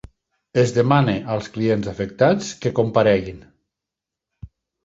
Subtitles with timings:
[0.61, 3.47] Es demana als clients afectats que compareguin.